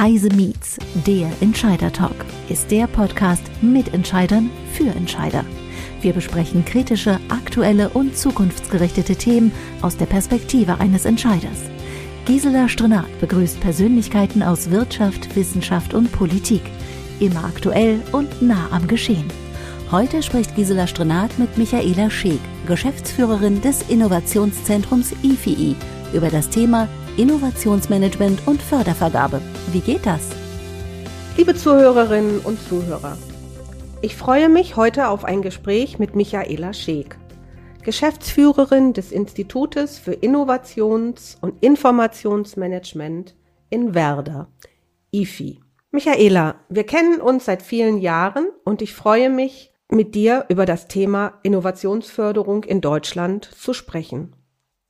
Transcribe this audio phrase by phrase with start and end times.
[0.00, 5.44] Heise Meets, der Entscheider Talk, ist der Podcast mit Entscheidern für Entscheider.
[6.00, 9.52] Wir besprechen kritische, aktuelle und zukunftsgerichtete Themen
[9.82, 11.58] aus der Perspektive eines Entscheiders.
[12.24, 16.62] Gisela Strenat begrüßt Persönlichkeiten aus Wirtschaft, Wissenschaft und Politik.
[17.18, 19.28] Immer aktuell und nah am Geschehen.
[19.90, 25.76] Heute spricht Gisela Strenat mit Michaela Scheek, Geschäftsführerin des Innovationszentrums IFII,
[26.14, 26.88] über das Thema
[27.20, 29.42] Innovationsmanagement und Fördervergabe.
[29.72, 30.30] Wie geht das?
[31.36, 33.18] Liebe Zuhörerinnen und Zuhörer,
[34.00, 37.18] ich freue mich heute auf ein Gespräch mit Michaela Scheek,
[37.82, 43.36] Geschäftsführerin des Institutes für Innovations- und Informationsmanagement
[43.68, 44.48] in Werder,
[45.12, 45.60] IFI.
[45.90, 50.88] Michaela, wir kennen uns seit vielen Jahren und ich freue mich, mit dir über das
[50.88, 54.39] Thema Innovationsförderung in Deutschland zu sprechen.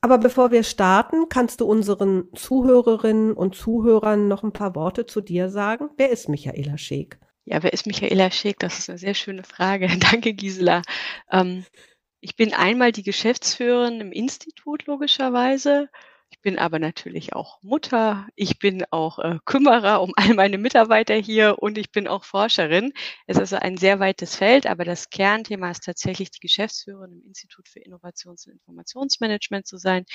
[0.03, 5.21] Aber bevor wir starten, kannst du unseren Zuhörerinnen und Zuhörern noch ein paar Worte zu
[5.21, 5.89] dir sagen?
[5.95, 7.19] Wer ist Michaela Scheek?
[7.45, 8.57] Ja, wer ist Michaela Scheek?
[8.57, 9.87] Das ist eine sehr schöne Frage.
[10.11, 10.81] Danke, Gisela.
[11.31, 11.65] Ähm,
[12.19, 15.87] ich bin einmal die Geschäftsführerin im Institut, logischerweise.
[16.43, 21.59] Bin aber natürlich auch Mutter, ich bin auch äh, Kümmerer um all meine Mitarbeiter hier
[21.59, 22.93] und ich bin auch Forscherin.
[23.27, 27.27] Es ist also ein sehr weites Feld, aber das Kernthema ist tatsächlich die Geschäftsführerin im
[27.27, 30.05] Institut für Innovations- und Informationsmanagement zu sein,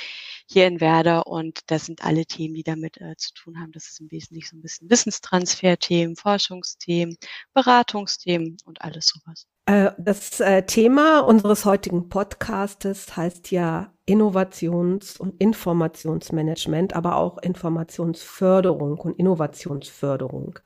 [0.50, 1.28] hier in Werder.
[1.28, 3.70] Und das sind alle Themen, die damit äh, zu tun haben.
[3.70, 7.16] Das ist im Wesentlichen so ein bisschen Wissenstransferthemen, Forschungsthemen,
[7.54, 9.46] Beratungsthemen und alles sowas.
[9.66, 18.98] Äh, das äh, Thema unseres heutigen Podcastes heißt ja Innovations- und Informationsmanagement, aber auch Informationsförderung
[18.98, 20.60] und Innovationsförderung.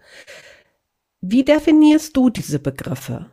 [1.22, 3.26] Wie definierst du diese Begriffe?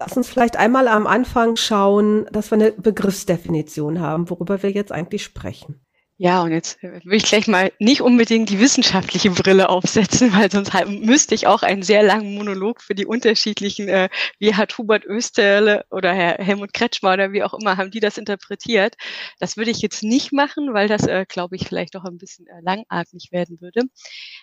[0.00, 4.90] Lass uns vielleicht einmal am Anfang schauen, dass wir eine Begriffsdefinition haben, worüber wir jetzt
[4.90, 5.80] eigentlich sprechen.
[6.20, 10.50] Ja, und jetzt äh, will ich gleich mal nicht unbedingt die wissenschaftliche Brille aufsetzen, weil
[10.50, 14.08] sonst müsste ich auch einen sehr langen Monolog für die unterschiedlichen, äh,
[14.40, 18.18] wie hat Hubert Österle oder Herr Helmut Kretschmer oder wie auch immer, haben die das
[18.18, 18.96] interpretiert.
[19.38, 22.48] Das würde ich jetzt nicht machen, weil das, äh, glaube ich, vielleicht doch ein bisschen
[22.48, 23.82] äh, langatmig werden würde.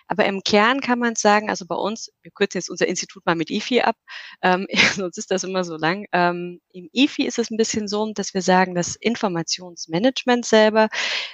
[0.08, 3.34] Aber im Kern kann man sagen, also bei uns, wir kürzen jetzt unser Institut mal
[3.34, 3.96] mit IFI ab,
[4.40, 6.06] ähm, sonst ist das immer so lang.
[6.12, 10.88] Ähm, Im IFI ist es ein bisschen so, dass wir sagen, das Informationsmanagement selber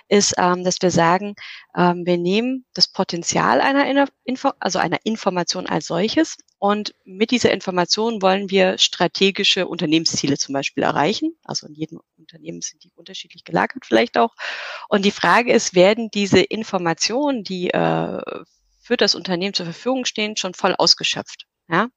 [0.08, 1.34] ist ähm, dass wir sagen,
[1.76, 7.50] ähm, wir nehmen das Potenzial einer Info, also einer Information als solches und mit dieser
[7.50, 11.36] Information wollen wir strategische Unternehmensziele zum Beispiel erreichen.
[11.42, 14.32] Also in jedem Unternehmen sind die unterschiedlich gelagert vielleicht auch.
[14.88, 18.44] Und die Frage ist, werden diese Informationen, die äh,
[18.78, 21.48] für das Unternehmen zur Verfügung stehen, schon voll ausgeschöpft?
[21.68, 21.88] Ja?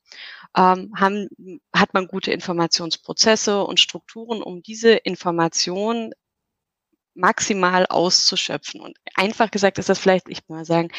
[0.57, 1.29] Ähm, haben,
[1.72, 6.12] hat man gute Informationsprozesse und Strukturen, um diese Information
[7.15, 8.81] maximal auszuschöpfen.
[8.81, 10.91] Und einfach gesagt ist das vielleicht, ich mal sagen,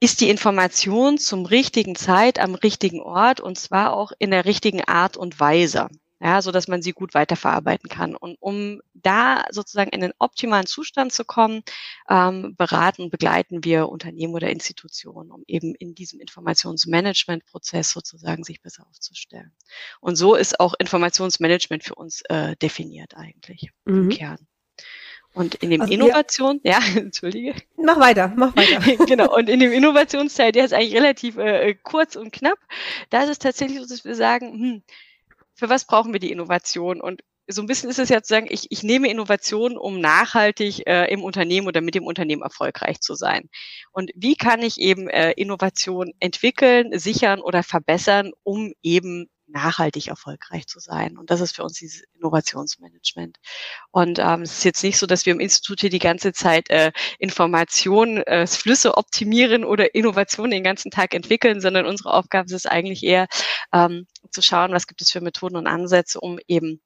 [0.00, 4.84] ist die Information zum richtigen Zeit am richtigen Ort und zwar auch in der richtigen
[4.84, 5.88] Art und Weise.
[6.20, 8.16] Ja, so dass man sie gut weiterverarbeiten kann.
[8.16, 11.62] Und um da sozusagen in den optimalen Zustand zu kommen,
[12.10, 18.60] ähm, beraten und begleiten wir Unternehmen oder Institutionen, um eben in diesem Informationsmanagement-Prozess sozusagen sich
[18.60, 19.52] besser aufzustellen.
[20.00, 24.02] Und so ist auch Informationsmanagement für uns äh, definiert eigentlich mhm.
[24.02, 24.48] im Kern.
[25.34, 27.54] Und in dem also Innovation, ja, entschuldige.
[27.76, 28.80] Mach weiter, mach weiter.
[29.06, 32.58] genau, und in dem Innovationsteil, der ist eigentlich relativ äh, kurz und knapp.
[33.10, 34.82] Da ist es tatsächlich so, dass wir sagen, hm,
[35.54, 37.00] für was brauchen wir die Innovation?
[37.00, 40.86] Und so ein bisschen ist es ja zu sagen, ich, ich nehme Innovation, um nachhaltig
[40.86, 43.48] äh, im Unternehmen oder mit dem Unternehmen erfolgreich zu sein.
[43.90, 50.66] Und wie kann ich eben äh, Innovation entwickeln, sichern oder verbessern, um eben nachhaltig erfolgreich
[50.66, 51.18] zu sein.
[51.18, 53.38] Und das ist für uns dieses Innovationsmanagement.
[53.90, 56.70] Und ähm, es ist jetzt nicht so, dass wir im Institut hier die ganze Zeit
[56.70, 58.46] äh, Informationen, äh,
[58.94, 63.26] optimieren oder Innovationen den ganzen Tag entwickeln, sondern unsere Aufgabe ist es eigentlich eher
[63.72, 66.80] ähm, zu schauen, was gibt es für Methoden und Ansätze, um eben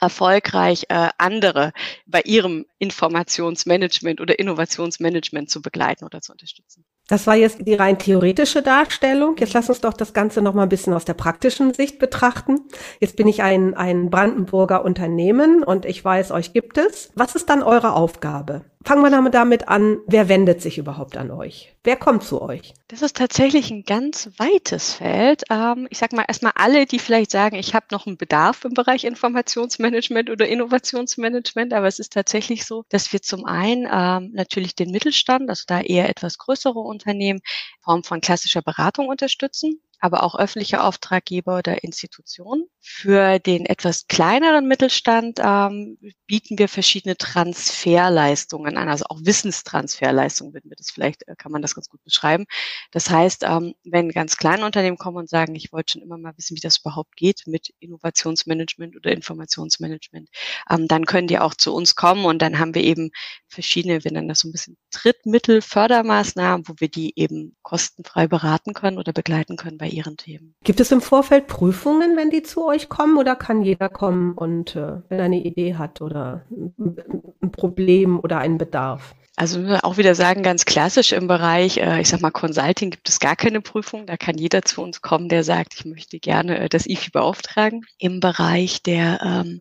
[0.00, 1.72] erfolgreich äh, andere
[2.06, 6.84] bei ihrem Informationsmanagement oder Innovationsmanagement zu begleiten oder zu unterstützen.
[7.06, 9.36] Das war jetzt die rein theoretische Darstellung.
[9.38, 12.60] Jetzt lass uns doch das Ganze noch mal ein bisschen aus der praktischen Sicht betrachten.
[12.98, 17.10] Jetzt bin ich ein, ein Brandenburger Unternehmen und ich weiß, euch gibt es.
[17.14, 18.64] Was ist dann eure Aufgabe?
[18.86, 21.74] Fangen wir damit an, wer wendet sich überhaupt an euch?
[21.84, 22.74] Wer kommt zu euch?
[22.88, 25.44] Das ist tatsächlich ein ganz weites Feld.
[25.48, 28.74] Ähm, ich sag mal erstmal alle, die vielleicht sagen, ich habe noch einen Bedarf im
[28.74, 34.74] Bereich Informationsmanagement oder Innovationsmanagement, aber es ist tatsächlich so, dass wir zum einen ähm, natürlich
[34.74, 39.80] den Mittelstand, also da eher etwas größere Unternehmen, in Form von klassischer Beratung unterstützen.
[40.00, 42.66] Aber auch öffentliche Auftraggeber oder Institutionen.
[42.80, 50.64] Für den etwas kleineren Mittelstand ähm, bieten wir verschiedene Transferleistungen an, also auch Wissenstransferleistungen, wenn
[50.64, 52.44] wir das vielleicht, äh, kann man das ganz gut beschreiben.
[52.90, 56.36] Das heißt, ähm, wenn ganz kleine Unternehmen kommen und sagen, ich wollte schon immer mal
[56.36, 60.28] wissen, wie das überhaupt geht mit Innovationsmanagement oder Informationsmanagement,
[60.70, 63.10] ähm, dann können die auch zu uns kommen und dann haben wir eben
[63.48, 68.74] verschiedene, wir nennen das so ein bisschen Trittmittel, Fördermaßnahmen, wo wir die eben kostenfrei beraten
[68.74, 70.54] können oder begleiten können bei ihren Themen.
[70.64, 74.76] Gibt es im Vorfeld Prüfungen, wenn die zu euch kommen oder kann jeder kommen und
[74.76, 79.14] äh, wenn er eine Idee hat oder ein Problem oder einen Bedarf?
[79.36, 83.18] Also auch wieder sagen, ganz klassisch im Bereich, äh, ich sag mal, Consulting gibt es
[83.18, 84.06] gar keine Prüfung.
[84.06, 87.84] Da kann jeder zu uns kommen, der sagt, ich möchte gerne äh, das IFI beauftragen.
[87.98, 89.60] Im Bereich der ähm,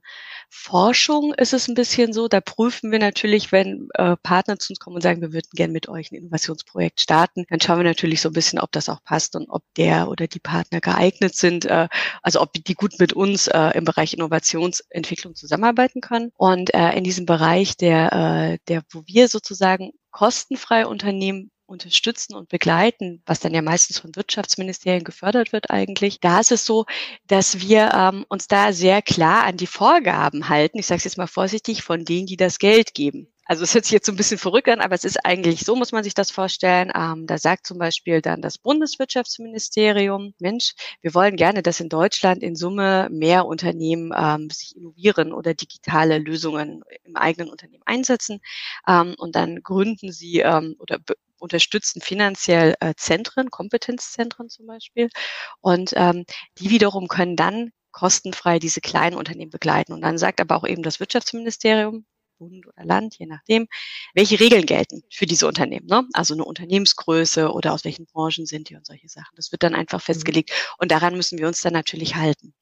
[0.55, 4.79] Forschung ist es ein bisschen so, da prüfen wir natürlich, wenn äh, Partner zu uns
[4.79, 8.21] kommen und sagen, wir würden gerne mit euch ein Innovationsprojekt starten, dann schauen wir natürlich
[8.21, 11.65] so ein bisschen, ob das auch passt und ob der oder die Partner geeignet sind,
[11.65, 11.87] äh,
[12.21, 16.31] also ob die gut mit uns äh, im Bereich Innovationsentwicklung zusammenarbeiten können.
[16.37, 22.49] Und äh, in diesem Bereich, der, äh, der, wo wir sozusagen kostenfrei Unternehmen unterstützen und
[22.49, 26.85] begleiten, was dann ja meistens von Wirtschaftsministerien gefördert wird eigentlich, da ist es so,
[27.27, 31.17] dass wir ähm, uns da sehr klar an die Vorgaben halten, ich sage es jetzt
[31.17, 33.32] mal vorsichtig, von denen, die das Geld geben.
[33.53, 35.75] Also es hört sich jetzt so ein bisschen verrückt an, aber es ist eigentlich so,
[35.75, 36.91] muss man sich das vorstellen.
[36.95, 42.41] Ähm, da sagt zum Beispiel dann das Bundeswirtschaftsministerium, Mensch, wir wollen gerne, dass in Deutschland
[42.41, 48.39] in Summe mehr Unternehmen ähm, sich innovieren oder digitale Lösungen im eigenen Unternehmen einsetzen.
[48.87, 50.97] Ähm, und dann gründen sie ähm, oder
[51.37, 55.09] unterstützen finanziell äh, Zentren, Kompetenzzentren zum Beispiel.
[55.61, 56.25] Und ähm,
[56.57, 59.93] die wiederum können dann kostenfrei diese kleinen Unternehmen begleiten.
[59.93, 62.07] Und dann sagt aber auch eben das Wirtschaftsministerium,
[62.37, 63.67] Bund oder Land, je nachdem,
[64.13, 65.87] welche Regeln gelten für diese Unternehmen.
[65.87, 66.07] Ne?
[66.13, 69.35] Also eine Unternehmensgröße oder aus welchen Branchen sind die und solche Sachen.
[69.35, 70.03] Das wird dann einfach mhm.
[70.03, 70.51] festgelegt.
[70.77, 72.53] Und daran müssen wir uns dann natürlich halten.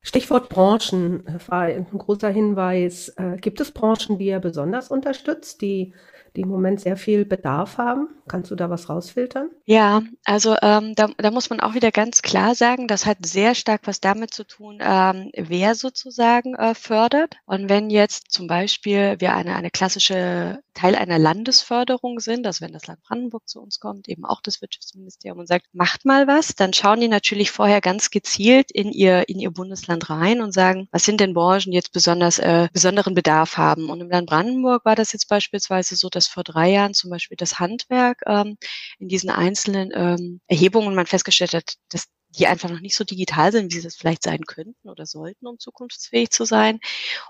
[0.00, 3.08] Stichwort Branchen war ein großer Hinweis.
[3.16, 5.92] Äh, gibt es Branchen, die ihr besonders unterstützt, die
[6.36, 8.08] die im Moment sehr viel Bedarf haben?
[8.28, 9.50] Kannst du da was rausfiltern?
[9.64, 13.54] Ja, also ähm, da, da muss man auch wieder ganz klar sagen, das hat sehr
[13.54, 17.36] stark was damit zu tun, ähm, wer sozusagen äh, fördert.
[17.46, 22.72] Und wenn jetzt zum Beispiel wir eine, eine klassische Teil einer Landesförderung sind, also wenn
[22.72, 26.54] das Land Brandenburg zu uns kommt, eben auch das Wirtschaftsministerium und sagt, macht mal was,
[26.54, 30.88] dann schauen die natürlich vorher ganz gezielt in ihr, in ihr Bundesland rein und sagen,
[30.92, 33.90] was sind denn Branchen, die jetzt besonders äh, besonderen Bedarf haben.
[33.90, 37.36] Und im Land Brandenburg war das jetzt beispielsweise so, dass vor drei Jahren zum Beispiel
[37.36, 38.56] das Handwerk ähm,
[38.98, 43.52] in diesen einzelnen ähm, Erhebungen man festgestellt hat, dass die einfach noch nicht so digital
[43.52, 46.78] sind, wie sie das vielleicht sein könnten oder sollten, um zukunftsfähig zu sein.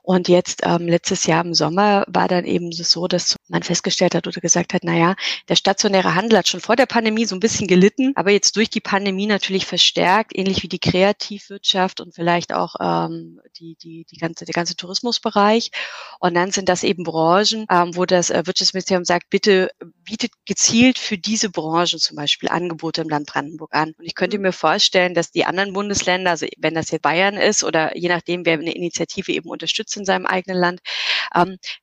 [0.02, 4.26] Und jetzt ähm, letztes Jahr im Sommer war dann eben so, dass man festgestellt hat
[4.26, 5.14] oder gesagt hat, naja,
[5.48, 8.70] der stationäre Handel hat schon vor der Pandemie so ein bisschen gelitten, aber jetzt durch
[8.70, 14.16] die Pandemie natürlich verstärkt, ähnlich wie die Kreativwirtschaft und vielleicht auch ähm, die, die, die
[14.18, 15.70] ganze, der ganze Tourismusbereich.
[16.18, 19.70] Und dann sind das eben Branchen, ähm, wo das äh, Wirtschaftsministerium sagt, bitte
[20.02, 23.94] bietet gezielt für diese Branchen zum Beispiel Angebote im Land Brandenburg an.
[23.98, 24.42] Und ich könnte mhm.
[24.42, 28.08] mir vorstellen, vorstellen, dass die anderen Bundesländer, also wenn das jetzt Bayern ist oder je
[28.08, 30.80] nachdem, wer eine Initiative eben unterstützt in seinem eigenen Land,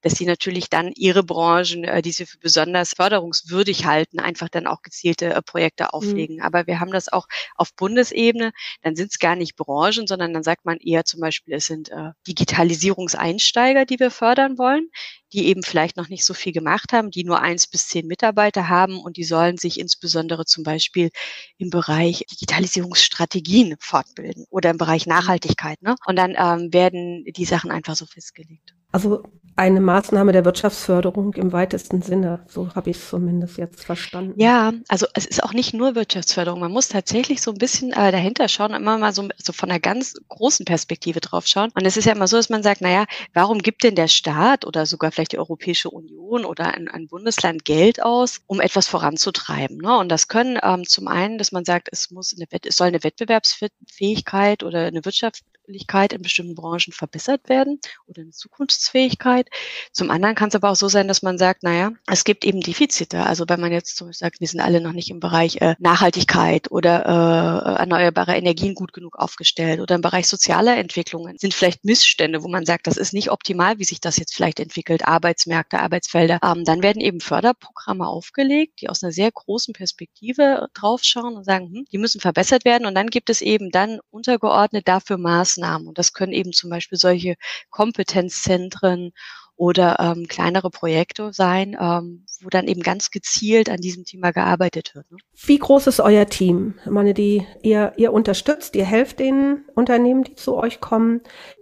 [0.01, 4.67] dass sie natürlich dann ihre Branchen, äh, die sie für besonders förderungswürdig halten, einfach dann
[4.67, 5.89] auch gezielte äh, Projekte mhm.
[5.91, 6.35] auflegen.
[6.37, 6.41] Mhm.
[6.41, 8.51] Aber wir haben das auch auf Bundesebene,
[8.81, 11.89] dann sind es gar nicht Branchen, sondern dann sagt man eher zum Beispiel, es sind
[11.89, 14.89] äh, Digitalisierungseinsteiger, die wir fördern wollen
[15.35, 18.69] die eben vielleicht noch nicht so viel gemacht haben, die nur eins bis zehn Mitarbeiter
[18.69, 21.09] haben und die sollen sich insbesondere zum Beispiel
[21.57, 25.81] im Bereich Digitalisierungsstrategien fortbilden oder im Bereich Nachhaltigkeit.
[25.81, 25.95] Ne?
[26.05, 28.74] Und dann ähm, werden die Sachen einfach so festgelegt.
[28.95, 29.23] Also
[29.57, 32.45] eine Maßnahme der Wirtschaftsförderung im weitesten Sinne.
[32.47, 34.39] So habe ich es zumindest jetzt verstanden.
[34.39, 36.61] Ja, also es ist auch nicht nur Wirtschaftsförderung.
[36.61, 39.81] Man muss tatsächlich so ein bisschen äh, dahinter schauen, immer mal so, so von einer
[39.81, 41.71] ganz großen Perspektive drauf schauen.
[41.73, 44.65] Und es ist ja immer so, dass man sagt, naja, warum gibt denn der Staat
[44.65, 49.77] oder sogar vielleicht die Europäische Union oder ein, ein Bundesland Geld aus, um etwas voranzutreiben?
[49.77, 49.97] Ne?
[49.97, 53.03] Und das können ähm, zum einen, dass man sagt, es muss eine, es soll eine
[53.03, 59.47] Wettbewerbsfähigkeit oder eine Wirtschaft Wirtschaftlichkeit in bestimmten Branchen verbessert werden oder eine Zukunftsfähigkeit.
[59.91, 62.61] Zum anderen kann es aber auch so sein, dass man sagt, naja, es gibt eben
[62.61, 63.23] Defizite.
[63.23, 65.75] Also wenn man jetzt zum Beispiel sagt, wir sind alle noch nicht im Bereich äh,
[65.79, 71.85] Nachhaltigkeit oder äh, erneuerbare Energien gut genug aufgestellt oder im Bereich sozialer Entwicklungen sind vielleicht
[71.85, 75.79] Missstände, wo man sagt, das ist nicht optimal, wie sich das jetzt vielleicht entwickelt, Arbeitsmärkte,
[75.79, 76.39] Arbeitsfelder.
[76.43, 81.67] Ähm, dann werden eben Förderprogramme aufgelegt, die aus einer sehr großen Perspektive draufschauen und sagen,
[81.67, 82.85] hm, die müssen verbessert werden.
[82.85, 85.87] Und dann gibt es eben dann untergeordnet dafür Maßnahmen Maßnahmen.
[85.87, 87.35] Und das können eben zum Beispiel solche
[87.69, 89.11] Kompetenzzentren
[89.57, 94.93] oder ähm, kleinere Projekte sein, ähm, wo dann eben ganz gezielt an diesem Thema gearbeitet
[94.95, 95.09] wird.
[95.09, 95.17] Ne?
[95.45, 96.73] Wie groß ist euer Team?
[96.83, 101.21] Ich meine, die, ihr, ihr unterstützt, ihr helft den Unternehmen, die zu euch kommen.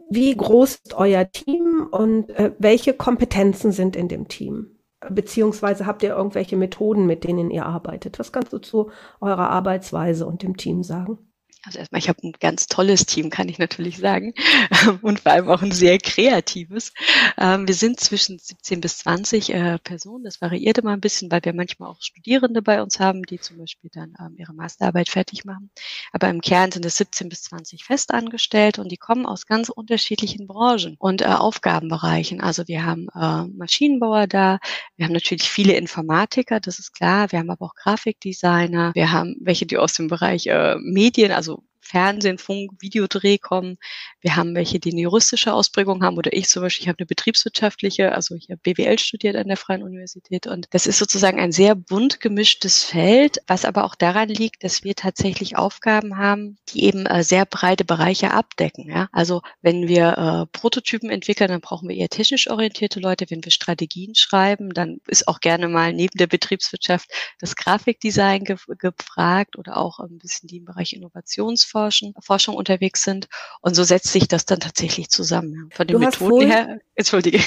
[0.09, 4.79] Wie groß ist euer Team und äh, welche Kompetenzen sind in dem Team?
[5.09, 8.17] Beziehungsweise habt ihr irgendwelche Methoden, mit denen ihr arbeitet?
[8.17, 8.89] Was kannst du zu
[9.21, 11.19] eurer Arbeitsweise und dem Team sagen?
[11.65, 14.33] Also erstmal, ich habe ein ganz tolles Team, kann ich natürlich sagen.
[15.01, 16.91] Und vor allem auch ein sehr kreatives.
[17.37, 20.25] Ähm, wir sind zwischen 17 bis 20 äh, Personen.
[20.25, 23.59] Das variiert immer ein bisschen, weil wir manchmal auch Studierende bei uns haben, die zum
[23.59, 25.71] Beispiel dann ähm, ihre Masterarbeit fertig machen.
[26.11, 30.47] Aber im Kern sind es 17 bis 20 festangestellt und die kommen aus ganz unterschiedlichen
[30.47, 32.41] Branchen und äh, Aufgabenbereichen.
[32.41, 34.59] Also wir haben äh, Maschinenbauer da,
[34.97, 37.31] wir haben natürlich viele Informatiker, das ist klar.
[37.31, 38.91] Wir haben aber auch Grafikdesigner.
[38.95, 41.52] Wir haben welche, die aus dem Bereich Medien, also
[41.83, 43.77] Fernsehen, Funk, Videodreh kommen.
[44.21, 47.05] Wir haben welche, die eine juristische Ausprägung haben oder ich zum Beispiel, ich habe eine
[47.05, 51.51] betriebswirtschaftliche, also ich habe BWL studiert an der Freien Universität und das ist sozusagen ein
[51.51, 56.85] sehr bunt gemischtes Feld, was aber auch daran liegt, dass wir tatsächlich Aufgaben haben, die
[56.85, 58.89] eben äh, sehr breite Bereiche abdecken.
[58.89, 59.09] Ja?
[59.11, 63.25] Also wenn wir äh, Prototypen entwickeln, dann brauchen wir eher technisch orientierte Leute.
[63.29, 67.09] Wenn wir Strategien schreiben, dann ist auch gerne mal neben der Betriebswirtschaft
[67.39, 73.03] das Grafikdesign ge gefragt oder auch ein bisschen die im Bereich Innovations Forschung, Forschung unterwegs
[73.03, 73.27] sind.
[73.61, 75.69] Und so setzt sich das dann tatsächlich zusammen.
[75.73, 77.39] Von den du Methoden her, entschuldige.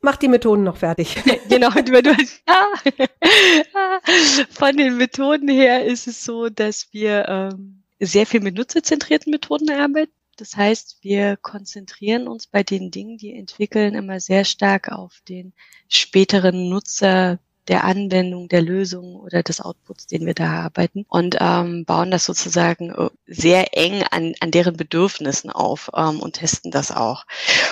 [0.00, 1.16] Mach die Methoden noch fertig.
[1.48, 2.02] genau, du,
[4.50, 9.70] von den Methoden her ist es so, dass wir ähm, sehr viel mit nutzerzentrierten Methoden
[9.70, 10.12] arbeiten.
[10.36, 15.52] Das heißt, wir konzentrieren uns bei den Dingen, die entwickeln, immer sehr stark auf den
[15.88, 17.38] späteren Nutzer
[17.68, 22.24] der Anwendung der Lösung oder des Outputs, den wir da arbeiten und ähm, bauen das
[22.24, 27.24] sozusagen äh, sehr eng an, an deren Bedürfnissen auf ähm, und testen das auch.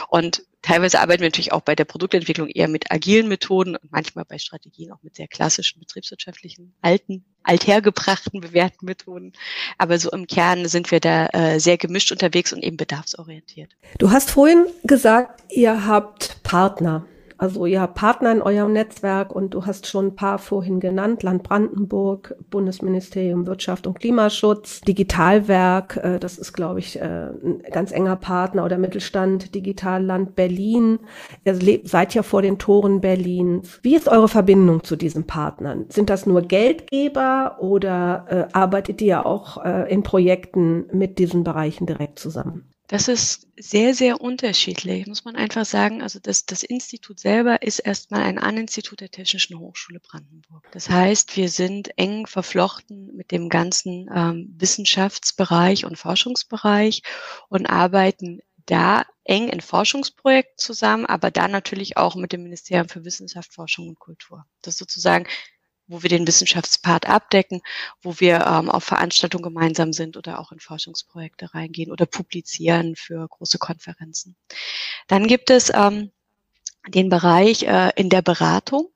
[0.09, 4.25] Und teilweise arbeiten wir natürlich auch bei der Produktentwicklung eher mit agilen Methoden und manchmal
[4.25, 9.33] bei Strategien auch mit sehr klassischen betriebswirtschaftlichen, alten, althergebrachten, bewährten Methoden.
[9.79, 13.73] Aber so im Kern sind wir da äh, sehr gemischt unterwegs und eben bedarfsorientiert.
[13.99, 17.07] Du hast vorhin gesagt, ihr habt Partner.
[17.41, 21.23] Also ihr habt Partner in eurem Netzwerk und du hast schon ein paar vorhin genannt,
[21.23, 27.93] Land Brandenburg, Bundesministerium Wirtschaft und Klimaschutz, Digitalwerk, äh, das ist, glaube ich, äh, ein ganz
[27.93, 30.99] enger Partner oder Mittelstand, Digitalland Berlin.
[31.47, 33.81] Ihr seid ja vor den Toren Berlins.
[33.83, 35.87] Wie ist eure Verbindung zu diesen Partnern?
[35.89, 41.87] Sind das nur Geldgeber oder äh, arbeitet ihr auch äh, in Projekten mit diesen Bereichen
[41.87, 42.71] direkt zusammen?
[42.91, 46.03] Das ist sehr, sehr unterschiedlich, muss man einfach sagen.
[46.03, 50.67] Also das, das Institut selber ist erstmal ein Aninstitut der Technischen Hochschule Brandenburg.
[50.73, 57.03] Das heißt, wir sind eng verflochten mit dem ganzen ähm, Wissenschaftsbereich und Forschungsbereich
[57.49, 63.05] und arbeiten da eng in Forschungsprojekten zusammen, aber da natürlich auch mit dem Ministerium für
[63.05, 64.47] Wissenschaft, Forschung und Kultur.
[64.63, 65.29] Das ist sozusagen
[65.91, 67.61] wo wir den Wissenschaftspart abdecken,
[68.01, 73.27] wo wir ähm, auf Veranstaltungen gemeinsam sind oder auch in Forschungsprojekte reingehen oder publizieren für
[73.29, 74.37] große Konferenzen.
[75.09, 76.13] Dann gibt es ähm,
[76.89, 78.89] den Bereich äh, in der Beratung.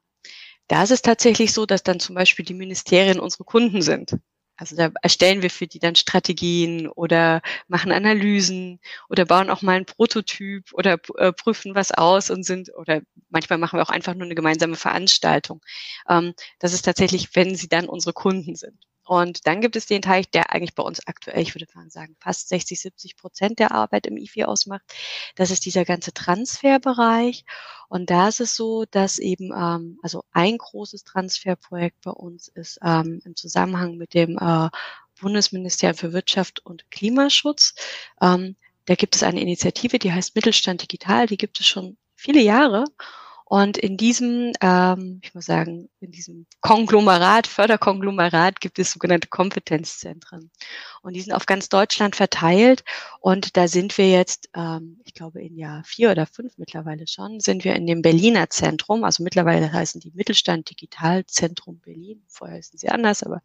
[0.68, 4.16] Da ist es tatsächlich so, dass dann zum Beispiel die Ministerien unsere Kunden sind.
[4.56, 9.76] Also da erstellen wir für die dann Strategien oder machen Analysen oder bauen auch mal
[9.76, 14.14] einen Prototyp oder äh, prüfen was aus und sind oder manchmal machen wir auch einfach
[14.14, 15.60] nur eine gemeinsame Veranstaltung.
[16.08, 18.78] Ähm, das ist tatsächlich, wenn sie dann unsere Kunden sind.
[19.04, 22.48] Und dann gibt es den Teil, der eigentlich bei uns aktuell, ich würde sagen, fast
[22.48, 24.82] 60, 70 Prozent der Arbeit im IFI ausmacht.
[25.36, 27.44] Das ist dieser ganze Transferbereich.
[27.88, 32.78] Und da ist es so, dass eben, ähm, also ein großes Transferprojekt bei uns ist
[32.82, 34.68] ähm, im Zusammenhang mit dem äh,
[35.20, 37.74] Bundesministerium für Wirtschaft und Klimaschutz.
[38.20, 38.56] Ähm,
[38.86, 42.84] da gibt es eine Initiative, die heißt Mittelstand Digital, die gibt es schon viele Jahre.
[43.54, 50.50] Und in diesem, ähm, ich muss sagen, in diesem Konglomerat, Förderkonglomerat gibt es sogenannte Kompetenzzentren.
[51.02, 52.82] Und die sind auf ganz Deutschland verteilt.
[53.20, 57.38] Und da sind wir jetzt, ähm, ich glaube, in Jahr vier oder fünf mittlerweile schon,
[57.38, 59.04] sind wir in dem Berliner Zentrum.
[59.04, 62.24] Also mittlerweile heißen die Mittelstand Digitalzentrum Berlin.
[62.26, 63.40] Vorher heißen sie anders, aber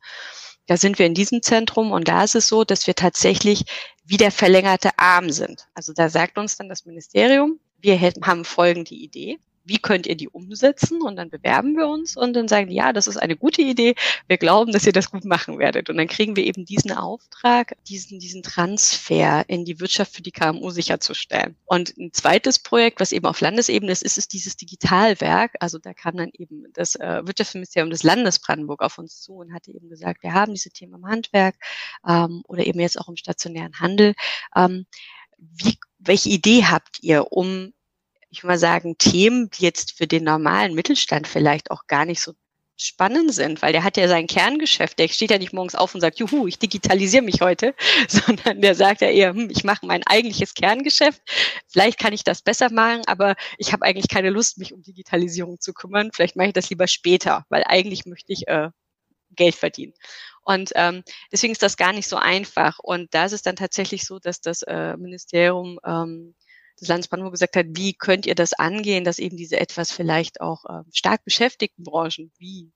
[0.65, 1.91] da sind wir in diesem Zentrum.
[1.91, 3.63] Und da ist es so, dass wir tatsächlich
[4.05, 5.67] wie der verlängerte Arm sind.
[5.75, 9.37] Also da sagt uns dann das Ministerium, wir haben folgende Idee
[9.69, 11.01] wie könnt ihr die umsetzen?
[11.01, 13.95] Und dann bewerben wir uns und dann sagen die, ja, das ist eine gute Idee.
[14.27, 15.89] Wir glauben, dass ihr das gut machen werdet.
[15.89, 20.31] Und dann kriegen wir eben diesen Auftrag, diesen, diesen Transfer in die Wirtschaft für die
[20.31, 21.55] KMU sicherzustellen.
[21.65, 25.53] Und ein zweites Projekt, was eben auf Landesebene ist, ist, ist dieses Digitalwerk.
[25.59, 29.53] Also da kam dann eben das äh, Wirtschaftsministerium des Landes Brandenburg auf uns zu und
[29.53, 31.55] hatte eben gesagt, wir haben diese Themen im Handwerk
[32.07, 34.15] ähm, oder eben jetzt auch im stationären Handel.
[34.55, 34.85] Ähm,
[35.37, 37.73] wie, welche Idee habt ihr, um
[38.29, 42.33] ich mal sagen, Themen, die jetzt für den normalen Mittelstand vielleicht auch gar nicht so
[42.81, 44.97] spannend sind, weil der hat ja sein Kerngeschäft.
[44.99, 47.75] Der steht ja nicht morgens auf und sagt, juhu, ich digitalisiere mich heute,
[48.07, 51.21] sondern der sagt ja eher, hm, ich mache mein eigentliches Kerngeschäft.
[51.67, 55.59] Vielleicht kann ich das besser machen, aber ich habe eigentlich keine Lust, mich um Digitalisierung
[55.59, 56.11] zu kümmern.
[56.13, 58.69] Vielleicht mache ich das lieber später, weil eigentlich möchte ich äh,
[59.31, 59.93] Geld verdienen.
[60.43, 62.79] Und ähm, deswegen ist das gar nicht so einfach.
[62.79, 66.33] Und da ist es dann tatsächlich so, dass das äh, Ministerium ähm,
[66.79, 70.41] des Landes Brandenburg gesagt hat, wie könnt ihr das angehen, dass eben diese etwas vielleicht
[70.41, 72.71] auch äh, stark beschäftigten Branchen wie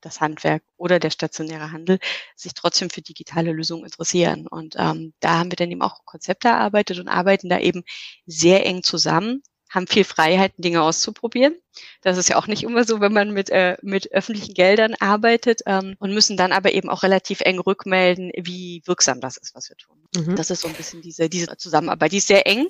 [0.00, 1.98] das Handwerk oder der stationäre Handel
[2.34, 4.46] sich trotzdem für digitale Lösungen interessieren.
[4.46, 7.84] Und ähm, da haben wir dann eben auch Konzepte erarbeitet und arbeiten da eben
[8.26, 11.56] sehr eng zusammen haben viel Freiheit, Dinge auszuprobieren.
[12.02, 15.62] Das ist ja auch nicht immer so, wenn man mit, äh, mit öffentlichen Geldern arbeitet
[15.66, 19.70] ähm, und müssen dann aber eben auch relativ eng rückmelden, wie wirksam das ist, was
[19.70, 19.96] wir tun.
[20.14, 20.36] Mhm.
[20.36, 22.12] Das ist so ein bisschen diese, diese Zusammenarbeit.
[22.12, 22.68] Die ist sehr eng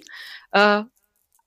[0.53, 0.83] äh,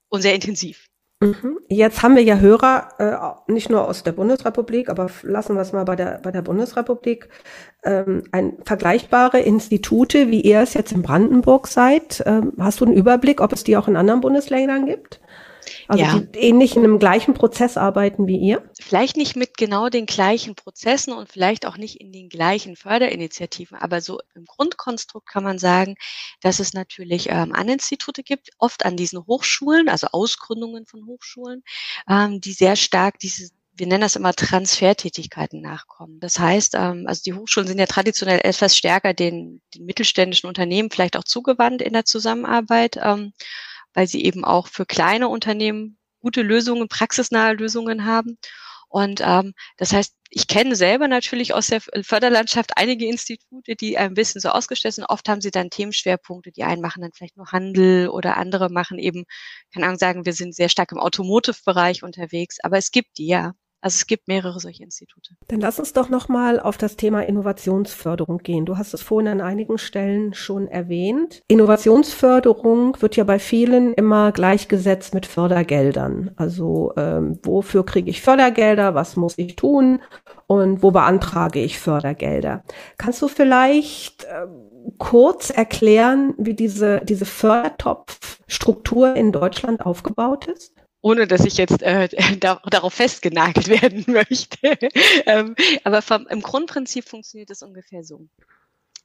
[0.08, 0.88] und sehr intensiv.
[1.20, 1.58] Mhm.
[1.68, 5.72] Jetzt haben wir ja Hörer, äh, nicht nur aus der Bundesrepublik, aber lassen wir es
[5.72, 7.30] mal bei der, bei der Bundesrepublik,
[7.84, 12.22] ähm, ein, vergleichbare Institute, wie ihr es jetzt in Brandenburg seid.
[12.26, 15.20] Ähm, hast du einen Überblick, ob es die auch in anderen Bundesländern gibt?
[15.88, 16.18] Also ja.
[16.18, 18.68] die ähnlich in einem gleichen Prozess arbeiten wie ihr?
[18.80, 23.76] Vielleicht nicht mit genau den gleichen Prozessen und vielleicht auch nicht in den gleichen Förderinitiativen,
[23.76, 25.96] aber so im Grundkonstrukt kann man sagen,
[26.40, 31.62] dass es natürlich ähm, An-Institute gibt, oft an diesen Hochschulen, also Ausgründungen von Hochschulen,
[32.08, 36.18] ähm, die sehr stark diese wir nennen das immer Transfertätigkeiten nachkommen.
[36.20, 40.90] Das heißt, ähm, also die Hochschulen sind ja traditionell etwas stärker den, den mittelständischen Unternehmen
[40.90, 42.98] vielleicht auch zugewandt in der Zusammenarbeit.
[43.02, 43.32] Ähm,
[43.96, 48.38] weil sie eben auch für kleine Unternehmen gute Lösungen, praxisnahe Lösungen haben.
[48.88, 54.14] Und ähm, das heißt, ich kenne selber natürlich aus der Förderlandschaft einige Institute, die ein
[54.14, 55.06] bisschen so ausgestellt sind.
[55.06, 56.52] Oft haben sie dann Themenschwerpunkte.
[56.52, 59.24] Die einen machen dann vielleicht nur Handel oder andere machen eben,
[59.72, 62.58] kann auch sagen, wir sind sehr stark im Automotive-Bereich unterwegs.
[62.62, 63.54] Aber es gibt die, ja.
[63.80, 65.34] Also es gibt mehrere solche Institute.
[65.48, 68.66] Dann lass uns doch noch mal auf das Thema Innovationsförderung gehen.
[68.66, 71.42] Du hast es vorhin an einigen Stellen schon erwähnt.
[71.48, 76.32] Innovationsförderung wird ja bei vielen immer gleichgesetzt mit Fördergeldern.
[76.36, 78.94] Also ähm, wofür kriege ich Fördergelder?
[78.94, 80.00] Was muss ich tun?
[80.46, 82.62] Und wo beantrage ich Fördergelder?
[82.98, 84.46] Kannst du vielleicht äh,
[84.98, 90.75] kurz erklären, wie diese diese Fördertopfstruktur in Deutschland aufgebaut ist?
[91.06, 92.08] Ohne dass ich jetzt äh,
[92.40, 94.76] da, darauf festgenagelt werden möchte.
[95.26, 98.26] ähm, aber vom, im Grundprinzip funktioniert es ungefähr so.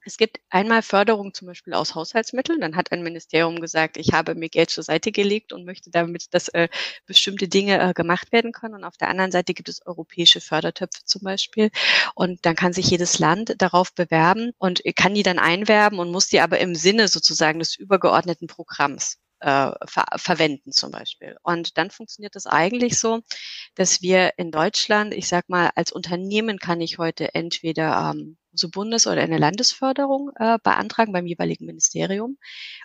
[0.04, 2.60] Es gibt einmal Förderung zum Beispiel aus Haushaltsmitteln.
[2.60, 6.34] Dann hat ein Ministerium gesagt, ich habe mir Geld zur Seite gelegt und möchte damit,
[6.34, 6.70] dass äh,
[7.06, 8.74] bestimmte Dinge äh, gemacht werden können.
[8.74, 11.70] Und auf der anderen Seite gibt es europäische Fördertöpfe zum Beispiel.
[12.16, 16.30] Und dann kann sich jedes Land darauf bewerben und kann die dann einwerben und muss
[16.30, 21.38] die aber im Sinne sozusagen des übergeordneten Programms äh, ver verwenden zum Beispiel.
[21.44, 23.22] Und dann funktioniert das eigentlich so,
[23.76, 28.70] dass wir in Deutschland, ich sag mal, als Unternehmen kann ich heute entweder ähm, so
[28.70, 32.38] Bundes- oder eine Landesförderung äh, beantragen beim jeweiligen Ministerium,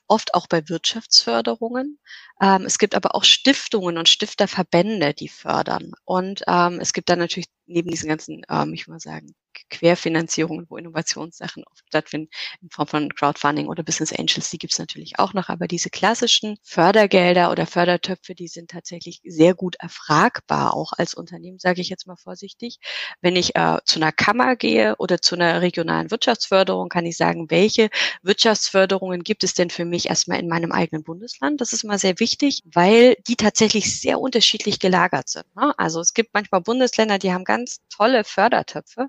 [0.09, 1.98] oft auch bei Wirtschaftsförderungen.
[2.40, 5.92] Ähm, es gibt aber auch Stiftungen und Stifterverbände, die fördern.
[6.05, 9.35] Und ähm, es gibt dann natürlich neben diesen ganzen, ähm, ich würde sagen,
[9.70, 12.29] Querfinanzierungen, wo Innovationssachen oft stattfinden,
[12.61, 15.48] in Form von Crowdfunding oder Business Angels, die gibt es natürlich auch noch.
[15.48, 21.59] Aber diese klassischen Fördergelder oder Fördertöpfe, die sind tatsächlich sehr gut erfragbar, auch als Unternehmen,
[21.59, 22.79] sage ich jetzt mal vorsichtig.
[23.20, 27.51] Wenn ich äh, zu einer Kammer gehe oder zu einer regionalen Wirtschaftsförderung, kann ich sagen,
[27.51, 27.90] welche
[28.23, 31.61] Wirtschaftsförderungen gibt es denn für mich erstmal in meinem eigenen Bundesland?
[31.61, 35.45] Das ist immer sehr wichtig, weil die tatsächlich sehr unterschiedlich gelagert sind.
[35.57, 35.73] Ne?
[35.79, 39.09] Also es gibt manchmal Bundesländer, die haben ganz tolle Fördertöpfe,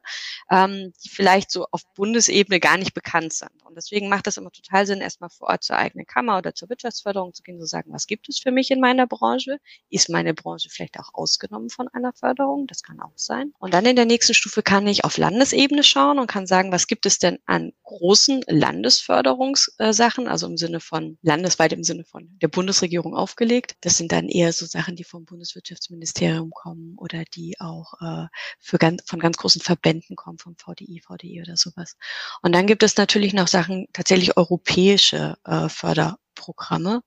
[0.51, 3.51] ähm, die vielleicht so auf Bundesebene gar nicht bekannt sind.
[3.65, 6.69] Und deswegen macht es immer total Sinn, erstmal vor Ort zur eigenen Kammer oder zur
[6.69, 9.59] Wirtschaftsförderung zu gehen, zu sagen, was gibt es für mich in meiner Branche?
[9.89, 12.67] Ist meine Branche vielleicht auch ausgenommen von einer Förderung?
[12.67, 13.53] Das kann auch sein.
[13.59, 16.87] Und dann in der nächsten Stufe kann ich auf Landesebene schauen und kann sagen, was
[16.87, 22.49] gibt es denn an großen Landesförderungssachen, also im Sinne von landesweit im Sinne von der
[22.49, 23.75] Bundesregierung aufgelegt.
[23.81, 28.27] Das sind dann eher so Sachen, die vom Bundeswirtschaftsministerium kommen oder die auch äh,
[28.59, 31.95] für ganz, von ganz großen Verbänden kommen, vom VDI, VDI oder sowas.
[32.41, 37.01] Und dann gibt es natürlich noch Sachen, tatsächlich europäische äh, Förder Programme.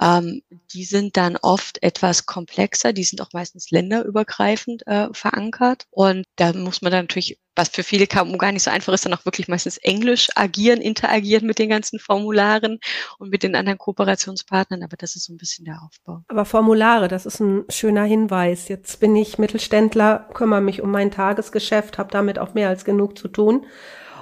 [0.00, 5.86] Ähm, die sind dann oft etwas komplexer, die sind auch meistens länderübergreifend äh, verankert.
[5.90, 9.04] Und da muss man dann natürlich, was für viele KMU gar nicht so einfach ist,
[9.04, 12.78] dann auch wirklich meistens Englisch agieren, interagieren mit den ganzen Formularen
[13.18, 14.82] und mit den anderen Kooperationspartnern.
[14.82, 16.22] Aber das ist so ein bisschen der Aufbau.
[16.28, 18.68] Aber Formulare, das ist ein schöner Hinweis.
[18.68, 23.18] Jetzt bin ich Mittelständler, kümmere mich um mein Tagesgeschäft, habe damit auch mehr als genug
[23.18, 23.66] zu tun.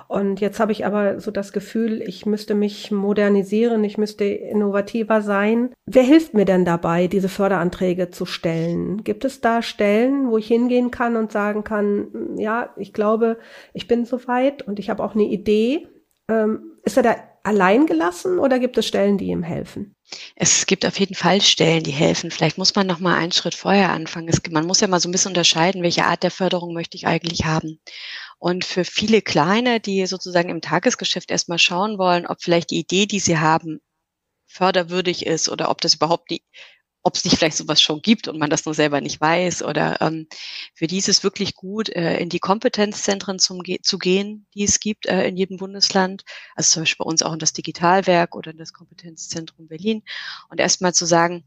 [0.09, 5.23] Und jetzt habe ich aber so das Gefühl, ich müsste mich modernisieren, ich müsste innovativer
[5.23, 5.73] sein.
[5.87, 9.05] Wer hilft mir denn dabei, diese Förderanträge zu stellen?
[9.05, 13.39] Gibt es da Stellen, wo ich hingehen kann und sagen kann, ja, ich glaube,
[13.73, 15.89] ich bin soweit und ich habe auch eine Idee?
[16.29, 19.95] Ähm, ist er da allein gelassen oder gibt es Stellen, die ihm helfen?
[20.35, 22.31] Es gibt auf jeden Fall Stellen, die helfen.
[22.31, 24.29] Vielleicht muss man noch mal einen Schritt vorher anfangen.
[24.29, 27.07] Es, man muss ja mal so ein bisschen unterscheiden, welche Art der Förderung möchte ich
[27.07, 27.81] eigentlich haben.
[28.39, 33.07] Und für viele Kleine, die sozusagen im Tagesgeschäft erstmal schauen wollen, ob vielleicht die Idee,
[33.07, 33.81] die sie haben,
[34.47, 36.43] förderwürdig ist oder ob das überhaupt die
[37.07, 40.01] ob es nicht vielleicht sowas schon gibt und man das nur selber nicht weiß oder
[40.01, 40.27] ähm,
[40.75, 44.81] für die ist es wirklich gut, äh, in die Kompetenzzentren zum, zu gehen, die es
[44.81, 46.25] gibt äh, in jedem Bundesland,
[46.57, 50.03] also zum Beispiel bei uns auch in das Digitalwerk oder in das Kompetenzzentrum Berlin.
[50.49, 51.45] Und erstmal zu sagen,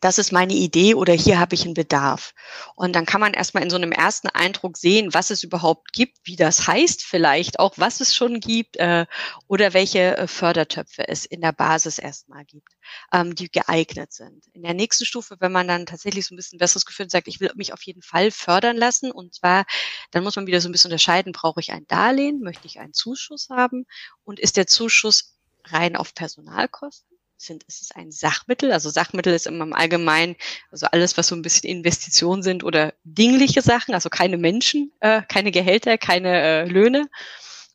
[0.00, 2.32] das ist meine Idee oder hier habe ich einen Bedarf.
[2.74, 6.18] Und dann kann man erstmal in so einem ersten Eindruck sehen, was es überhaupt gibt,
[6.24, 9.06] wie das heißt vielleicht auch, was es schon gibt äh,
[9.46, 12.72] oder welche äh, Fördertöpfe es in der Basis erstmal gibt,
[13.12, 14.46] ähm, die geeignet sind.
[14.52, 17.40] In der nächsten Stufe, wenn man dann tatsächlich so ein bisschen besseres Gefühl sagt, ich
[17.40, 19.66] will mich auf jeden Fall fördern lassen und zwar,
[20.12, 22.94] dann muss man wieder so ein bisschen unterscheiden, brauche ich ein Darlehen, möchte ich einen
[22.94, 23.86] Zuschuss haben
[24.24, 25.36] und ist der Zuschuss
[25.66, 27.09] rein auf Personalkosten?
[27.40, 28.72] Sind, ist es ein Sachmittel?
[28.72, 30.36] Also Sachmittel ist immer im Allgemeinen,
[30.70, 35.22] also alles, was so ein bisschen Investitionen sind oder dingliche Sachen, also keine Menschen, äh,
[35.28, 37.08] keine Gehälter, keine äh, Löhne.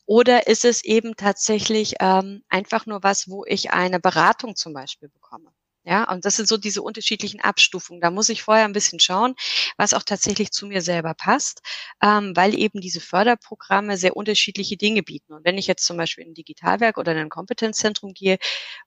[0.06, 5.10] Oder ist es eben tatsächlich ähm, einfach nur was, wo ich eine Beratung zum Beispiel
[5.10, 5.52] bekomme?
[5.88, 8.02] Ja, und das sind so diese unterschiedlichen Abstufungen.
[8.02, 9.36] Da muss ich vorher ein bisschen schauen,
[9.78, 11.62] was auch tatsächlich zu mir selber passt,
[12.02, 15.34] ähm, weil eben diese Förderprogramme sehr unterschiedliche Dinge bieten.
[15.34, 18.38] Und wenn ich jetzt zum Beispiel in ein Digitalwerk oder in ein Kompetenzzentrum gehe,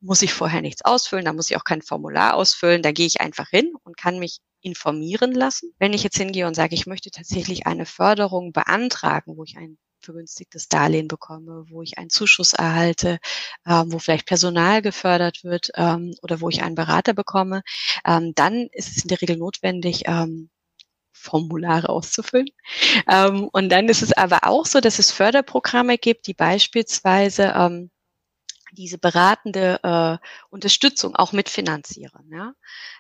[0.01, 3.21] muss ich vorher nichts ausfüllen, da muss ich auch kein Formular ausfüllen, da gehe ich
[3.21, 5.73] einfach hin und kann mich informieren lassen.
[5.79, 9.79] Wenn ich jetzt hingehe und sage, ich möchte tatsächlich eine Förderung beantragen, wo ich ein
[10.01, 13.19] vergünstigtes Darlehen bekomme, wo ich einen Zuschuss erhalte,
[13.67, 17.63] ähm, wo vielleicht Personal gefördert wird ähm, oder wo ich einen Berater bekomme,
[18.07, 20.51] ähm, dann ist es in der Regel notwendig, ähm,
[21.13, 22.49] Formulare auszufüllen.
[23.09, 27.91] Ähm, und dann ist es aber auch so, dass es Förderprogramme gibt, die beispielsweise ähm,
[28.73, 32.31] diese beratende äh, Unterstützung auch mitfinanzieren.
[32.31, 32.53] Ja?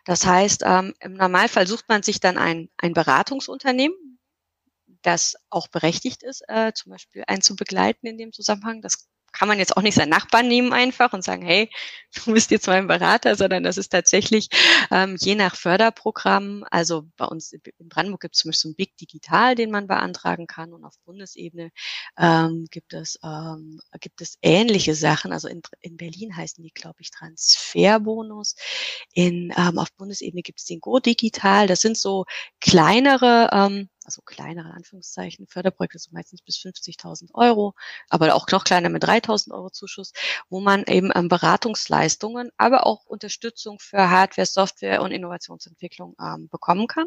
[0.04, 3.96] Das heißt, ähm, im Normalfall sucht man sich dann ein, ein Beratungsunternehmen,
[5.02, 8.82] das auch berechtigt ist, äh, zum Beispiel einen zu begleiten in dem Zusammenhang.
[8.82, 11.70] Das kann man jetzt auch nicht seinen Nachbarn nehmen einfach und sagen, hey,
[12.24, 14.48] du bist jetzt mein Berater, sondern das ist tatsächlich
[14.90, 16.64] ähm, je nach Förderprogramm.
[16.70, 19.86] Also bei uns in Brandenburg gibt es zum Beispiel so ein Big Digital, den man
[19.86, 21.70] beantragen kann und auf Bundesebene
[22.18, 25.32] ähm, gibt es ähm, gibt es ähnliche Sachen.
[25.32, 28.56] Also in, in Berlin heißen die, glaube ich, Transferbonus.
[29.12, 31.66] In ähm, auf Bundesebene gibt es den Go Digital.
[31.66, 32.24] Das sind so
[32.60, 37.74] kleinere ähm, also kleinere Anführungszeichen, Förderprojekte so meistens bis 50.000 Euro,
[38.08, 40.14] aber auch noch kleiner mit 3.000 Euro Zuschuss,
[40.48, 46.86] wo man eben ähm, Beratungsleistungen, aber auch Unterstützung für Hardware, Software und Innovationsentwicklung ähm, bekommen
[46.86, 47.06] kann.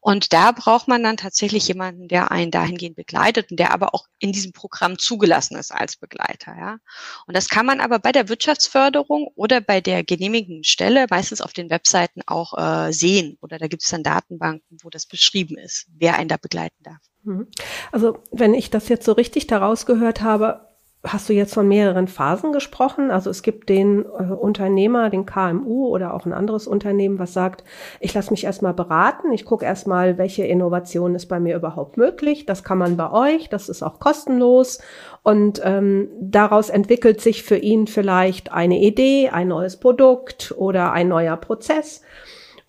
[0.00, 4.06] Und da braucht man dann tatsächlich jemanden, der einen dahingehend begleitet und der aber auch
[4.18, 6.56] in diesem Programm zugelassen ist als Begleiter.
[6.56, 6.78] Ja.
[7.26, 11.52] Und das kann man aber bei der Wirtschaftsförderung oder bei der genehmigenden Stelle meistens auf
[11.52, 13.36] den Webseiten auch äh, sehen.
[13.42, 17.00] Oder da gibt es dann Datenbanken, wo das beschrieben ist, wer einen da begleiten darf.
[17.22, 17.48] Mhm.
[17.92, 20.69] Also wenn ich das jetzt so richtig daraus gehört habe,
[21.02, 23.10] hast du jetzt von mehreren Phasen gesprochen.
[23.10, 27.64] Also es gibt den äh, Unternehmer, den KMU oder auch ein anderes Unternehmen, was sagt,
[28.00, 32.44] ich lasse mich erstmal beraten, ich gucke erstmal, welche Innovation ist bei mir überhaupt möglich.
[32.44, 34.80] Das kann man bei euch, das ist auch kostenlos.
[35.22, 41.08] Und ähm, daraus entwickelt sich für ihn vielleicht eine Idee, ein neues Produkt oder ein
[41.08, 42.02] neuer Prozess.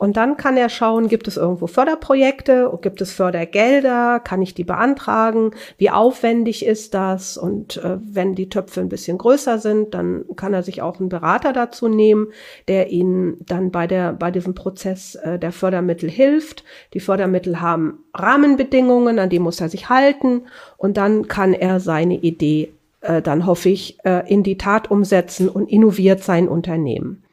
[0.01, 4.63] Und dann kann er schauen, gibt es irgendwo Förderprojekte, gibt es Fördergelder, kann ich die
[4.63, 7.37] beantragen, wie aufwendig ist das?
[7.37, 11.09] Und äh, wenn die Töpfe ein bisschen größer sind, dann kann er sich auch einen
[11.09, 12.29] Berater dazu nehmen,
[12.67, 16.63] der ihn dann bei der bei diesem Prozess äh, der Fördermittel hilft.
[16.95, 22.15] Die Fördermittel haben Rahmenbedingungen, an die muss er sich halten und dann kann er seine
[22.15, 27.23] Idee äh, dann hoffe ich äh, in die Tat umsetzen und innoviert sein Unternehmen.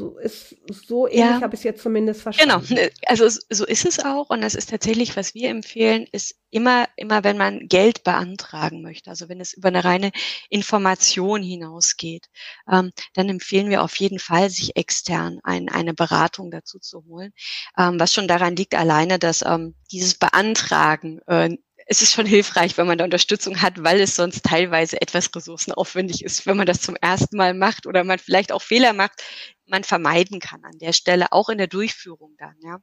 [0.00, 0.56] So ist
[0.88, 1.40] so ähnlich ja.
[1.42, 2.66] habe ich es jetzt zumindest verstanden.
[2.66, 6.88] Genau, also so ist es auch und das ist tatsächlich, was wir empfehlen, ist immer,
[6.96, 10.10] immer, wenn man Geld beantragen möchte, also wenn es über eine reine
[10.48, 12.28] Information hinausgeht,
[12.70, 17.32] ähm, dann empfehlen wir auf jeden Fall, sich extern ein, eine Beratung dazu zu holen,
[17.76, 21.56] ähm, was schon daran liegt alleine, dass ähm, dieses Beantragen äh,
[21.90, 26.24] es ist schon hilfreich, wenn man da Unterstützung hat, weil es sonst teilweise etwas ressourcenaufwendig
[26.24, 29.24] ist, wenn man das zum ersten Mal macht oder man vielleicht auch Fehler macht,
[29.66, 32.78] man vermeiden kann an der Stelle, auch in der Durchführung dann, ja.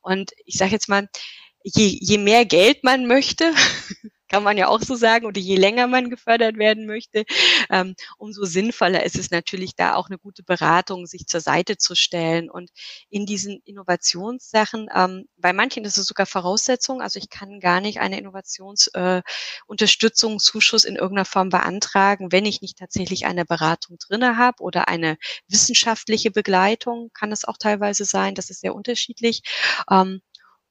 [0.00, 1.06] Und ich sage jetzt mal,
[1.64, 3.52] je, je mehr Geld man möchte,
[4.28, 7.24] kann man ja auch so sagen, oder je länger man gefördert werden möchte,
[7.70, 11.94] ähm, umso sinnvoller ist es natürlich da auch eine gute Beratung, sich zur Seite zu
[11.94, 12.50] stellen.
[12.50, 12.70] Und
[13.10, 18.00] in diesen Innovationssachen, ähm, bei manchen ist es sogar Voraussetzung, also ich kann gar nicht
[18.00, 24.36] eine Innovationsunterstützung, äh, Zuschuss in irgendeiner Form beantragen, wenn ich nicht tatsächlich eine Beratung drinne
[24.36, 25.16] habe oder eine
[25.48, 29.42] wissenschaftliche Begleitung, kann es auch teilweise sein, das ist sehr unterschiedlich.
[29.90, 30.20] Ähm,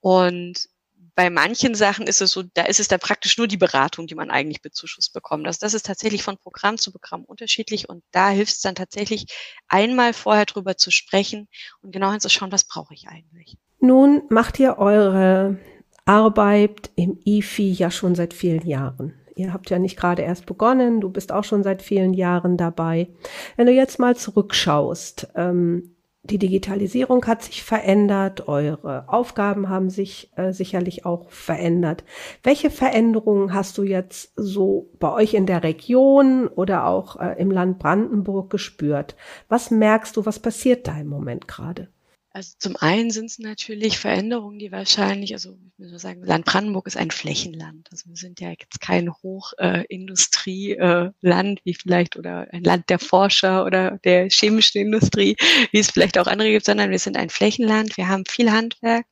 [0.02, 0.68] und
[1.15, 4.15] bei manchen Sachen ist es so, da ist es dann praktisch nur die Beratung, die
[4.15, 5.47] man eigentlich bezuschusst bekommt.
[5.47, 9.25] Also das ist tatsächlich von Programm zu Programm unterschiedlich und da hilft es dann tatsächlich
[9.67, 11.47] einmal vorher drüber zu sprechen
[11.82, 13.58] und genau hinzuschauen, was brauche ich eigentlich.
[13.80, 15.58] Nun macht ihr eure
[16.06, 19.13] Arbeit im IFI ja schon seit vielen Jahren.
[19.36, 23.10] Ihr habt ja nicht gerade erst begonnen, du bist auch schon seit vielen Jahren dabei.
[23.58, 25.95] Wenn du jetzt mal zurückschaust, ähm,
[26.26, 32.04] die Digitalisierung hat sich verändert, eure Aufgaben haben sich äh, sicherlich auch verändert.
[32.44, 37.52] Welche Veränderungen hast du jetzt so bei euch in der Region oder auch äh, im
[37.52, 39.16] Land Brandenburg gespürt?
[39.50, 41.90] Was merkst du, was passiert da im Moment gerade?
[42.36, 46.86] Also zum einen sind es natürlich Veränderungen, die wahrscheinlich, also ich muss sagen, Land Brandenburg
[46.86, 47.88] ist ein Flächenland.
[47.93, 53.63] Also wir sind ja jetzt kein Hochindustrieland äh, wie vielleicht oder ein Land der Forscher
[53.63, 55.38] oder der chemischen Industrie,
[55.71, 57.95] wie es vielleicht auch andere gibt, sondern wir sind ein Flächenland.
[57.95, 59.06] Wir haben viel Handwerk,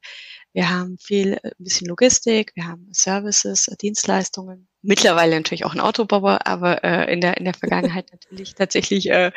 [0.51, 4.67] wir haben viel, äh, ein bisschen Logistik, wir haben Services, äh, Dienstleistungen.
[4.81, 9.31] Mittlerweile natürlich auch ein Autobauer, aber äh, in der in der Vergangenheit natürlich tatsächlich äh,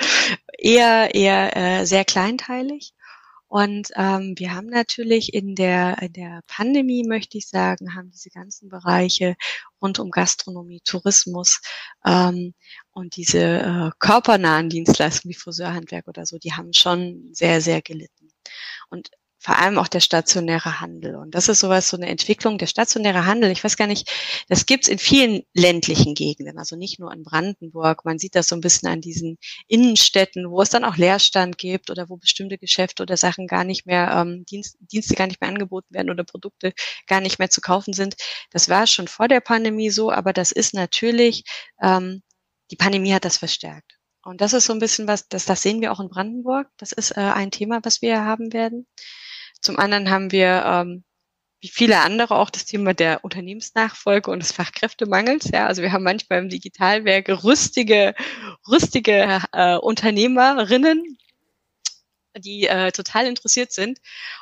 [0.59, 2.96] eher eher äh, sehr kleinteilig.
[3.49, 8.31] Und ähm, wir haben natürlich in der, in der Pandemie, möchte ich sagen, haben diese
[8.31, 9.37] ganzen Bereiche
[9.81, 11.61] rund um Gastronomie, Tourismus
[12.05, 12.55] ähm,
[12.93, 18.31] und diese äh, körpernahen Dienstleistungen wie Friseurhandwerk oder so, die haben schon sehr, sehr gelitten.
[18.91, 21.17] Und vor allem auch der stationäre Handel.
[21.17, 22.59] Und das ist sowas, so eine Entwicklung.
[22.59, 24.11] Der stationäre Handel, ich weiß gar nicht,
[24.49, 28.05] das gibt's in vielen ländlichen Gegenden, also nicht nur in Brandenburg.
[28.05, 31.91] Man sieht das so ein bisschen an diesen Innenstädten, wo es dann auch Leerstand gibt
[31.91, 35.51] oder wo bestimmte Geschäfte oder Sachen gar nicht mehr, ähm, Dienst, Dienste gar nicht mehr
[35.51, 36.73] angeboten werden oder Produkte
[37.07, 38.17] gar nicht mehr zu kaufen sind.
[38.51, 41.45] Das war schon vor der Pandemie so, aber das ist natürlich,
[41.83, 42.23] ähm,
[42.71, 43.97] die Pandemie hat das verstärkt.
[44.27, 46.69] Und das ist so ein bisschen was, das, das sehen wir auch in Brandenburg.
[46.79, 48.89] Das ist äh, ein Thema, was wir haben werden.
[49.61, 51.05] Zum anderen haben wir, ähm,
[51.61, 55.51] wie viele andere, auch das Thema der Unternehmensnachfolge und des Fachkräftemangels.
[55.53, 58.15] Ja, also wir haben manchmal im Digitalwerk rüstige,
[58.69, 61.19] rüstige äh, Unternehmerinnen,
[62.39, 63.99] die äh, total interessiert sind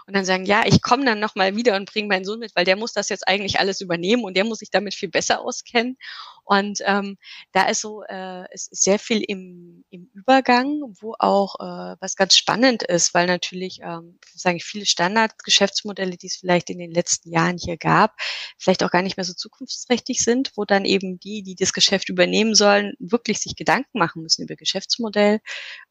[0.07, 2.65] und dann sagen, ja, ich komme dann nochmal wieder und bringe meinen Sohn mit, weil
[2.65, 5.97] der muss das jetzt eigentlich alles übernehmen und der muss sich damit viel besser auskennen.
[6.45, 7.17] Und ähm,
[7.53, 12.37] da ist so äh, ist sehr viel im, im Übergang, wo auch äh, was ganz
[12.37, 17.31] spannend ist, weil natürlich, ähm, sage ich, viele Standardgeschäftsmodelle, die es vielleicht in den letzten
[17.33, 18.15] Jahren hier gab,
[18.59, 22.09] vielleicht auch gar nicht mehr so zukunftsträchtig sind, wo dann eben die, die das Geschäft
[22.09, 25.41] übernehmen sollen, wirklich sich Gedanken machen müssen über Geschäftsmodell,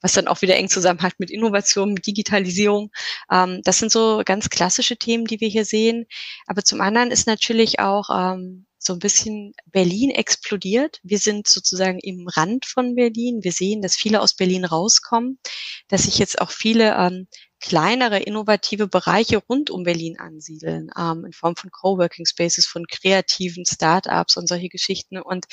[0.01, 2.91] was dann auch wieder eng zusammenhängt mit Innovation, mit Digitalisierung.
[3.31, 6.05] Ähm, das sind so ganz klassische Themen, die wir hier sehen.
[6.45, 10.99] Aber zum anderen ist natürlich auch ähm, so ein bisschen Berlin explodiert.
[11.03, 13.43] Wir sind sozusagen im Rand von Berlin.
[13.43, 15.39] Wir sehen, dass viele aus Berlin rauskommen,
[15.87, 17.27] dass sich jetzt auch viele ähm,
[17.59, 23.65] kleinere innovative Bereiche rund um Berlin ansiedeln, ähm, in Form von Coworking Spaces, von kreativen
[23.65, 25.17] Startups und solche Geschichten.
[25.17, 25.45] Und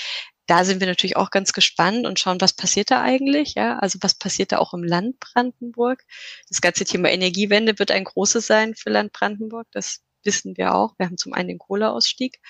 [0.47, 4.01] da sind wir natürlich auch ganz gespannt und schauen, was passiert da eigentlich, ja, also
[4.03, 6.03] was passiert da auch im Land Brandenburg.
[6.49, 9.69] Das ganze Thema Energiewende wird ein großes sein für Land Brandenburg.
[9.71, 10.95] Das wissen wir auch.
[10.99, 12.41] Wir haben zum einen den Kohleausstieg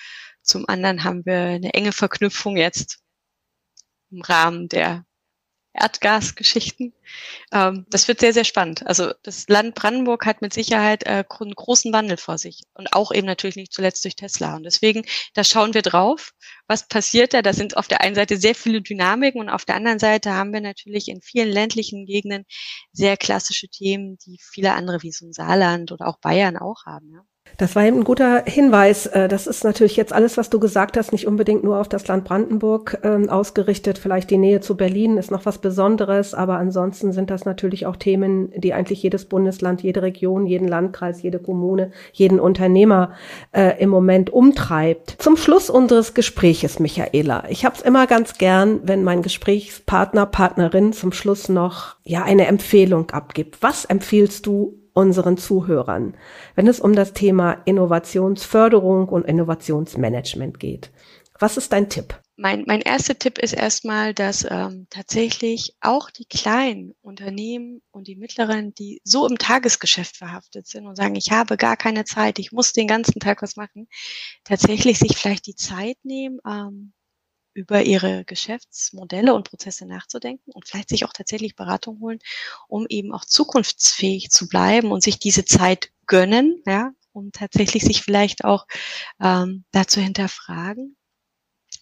[0.43, 3.01] zum anderen haben wir eine enge Verknüpfung jetzt
[4.11, 5.05] im Rahmen der
[5.73, 6.93] Erdgasgeschichten.
[7.53, 8.85] Ähm, das wird sehr, sehr spannend.
[8.87, 13.13] Also das Land Brandenburg hat mit Sicherheit äh, einen großen Wandel vor sich und auch
[13.13, 14.57] eben natürlich nicht zuletzt durch Tesla.
[14.57, 16.33] Und deswegen, da schauen wir drauf,
[16.67, 17.43] was passiert da.
[17.43, 20.53] Da sind auf der einen Seite sehr viele Dynamiken und auf der anderen Seite haben
[20.53, 22.47] wir natürlich in vielen ländlichen Gegenden
[22.93, 27.13] sehr klassische Themen, die viele andere wie so ein Saarland oder auch Bayern auch haben.
[27.13, 27.23] Ja.
[27.57, 29.07] Das war eben ein guter Hinweis.
[29.07, 32.07] Äh, das ist natürlich jetzt alles, was du gesagt hast, nicht unbedingt nur auf das
[32.09, 33.99] Land Brandenburg äh, ausgerichtet.
[33.99, 37.97] Vielleicht die Nähe zu Berlin ist noch was Besonderes, aber ansonsten sind das natürlich auch
[37.97, 43.13] Themen, die eigentlich jedes Bundesland, jede Region, jeden Landkreis, jede Kommune, jeden Unternehmer
[43.53, 45.17] äh, im Moment umtreibt.
[45.19, 47.45] Zum Schluss unseres Gespräches, Michaela.
[47.49, 52.47] Ich habe es immer ganz gern, wenn mein Gesprächspartner, Partnerin zum Schluss noch ja eine
[52.47, 53.59] Empfehlung abgibt.
[53.61, 56.15] Was empfiehlst du unseren Zuhörern,
[56.55, 60.91] wenn es um das Thema Innovationsförderung und Innovationsmanagement geht.
[61.39, 62.15] Was ist dein Tipp?
[62.41, 68.17] mein, mein erster Tipp ist erstmal, dass ähm, tatsächlich auch die kleinen Unternehmen und die
[68.17, 72.51] mittleren, die so im Tagesgeschäft verhaftet sind und sagen, ich habe gar keine Zeit, ich
[72.51, 73.89] muss den ganzen Tag was machen,
[74.45, 76.95] tatsächlich sich vielleicht die Zeit nehmen, ähm,
[77.55, 82.19] über ihre Geschäftsmodelle und Prozesse nachzudenken und vielleicht sich auch tatsächlich Beratung holen,
[82.69, 88.03] um eben auch zukunftsfähig zu bleiben und sich diese Zeit gönnen, ja, um tatsächlich sich
[88.03, 88.67] vielleicht auch
[89.21, 90.97] ähm, dazu hinterfragen,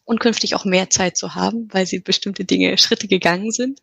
[0.08, 3.82] und künftig auch mehr Zeit zu haben, weil sie bestimmte Dinge, Schritte gegangen sind.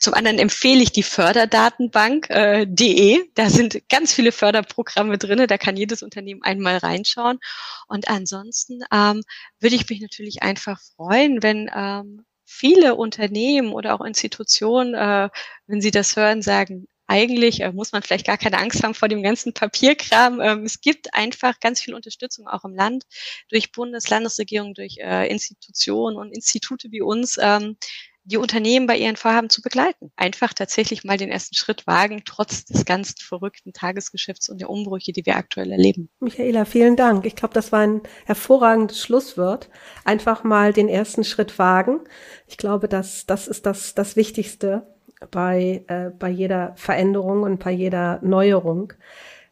[0.00, 3.16] Zum anderen empfehle ich die Förderdatenbank.de.
[3.16, 5.46] Äh, da sind ganz viele Förderprogramme drinne.
[5.46, 7.38] Da kann jedes Unternehmen einmal reinschauen.
[7.86, 9.20] Und ansonsten ähm,
[9.60, 15.28] würde ich mich natürlich einfach freuen, wenn ähm, viele Unternehmen oder auch Institutionen, äh,
[15.66, 19.08] wenn sie das hören, sagen, eigentlich äh, muss man vielleicht gar keine Angst haben vor
[19.08, 20.40] dem ganzen Papierkram.
[20.40, 23.04] Ähm, es gibt einfach ganz viel Unterstützung auch im Land
[23.48, 27.76] durch Bundes-, Landesregierung, durch äh, Institutionen und Institute wie uns, ähm,
[28.24, 30.12] die Unternehmen bei ihren Vorhaben zu begleiten.
[30.16, 35.12] Einfach tatsächlich mal den ersten Schritt wagen, trotz des ganzen verrückten Tagesgeschäfts und der Umbrüche,
[35.12, 36.10] die wir aktuell erleben.
[36.20, 37.24] Michaela, vielen Dank.
[37.24, 39.70] Ich glaube, das war ein hervorragendes Schlusswort.
[40.04, 42.00] Einfach mal den ersten Schritt wagen.
[42.46, 44.97] Ich glaube, dass das ist das, das Wichtigste
[45.30, 48.92] bei, äh, bei jeder Veränderung und bei jeder Neuerung.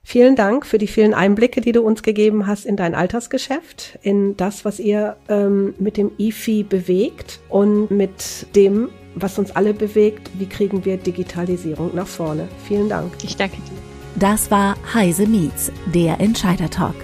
[0.03, 4.37] Vielen Dank für die vielen Einblicke, die du uns gegeben hast in dein Altersgeschäft, in
[4.37, 10.31] das, was ihr ähm, mit dem IFI bewegt und mit dem, was uns alle bewegt,
[10.39, 12.47] wie kriegen wir Digitalisierung nach vorne.
[12.69, 13.13] Vielen Dank.
[13.25, 13.77] Ich danke dir.
[14.15, 16.95] Das war Heise Meets, der Entscheider Talk.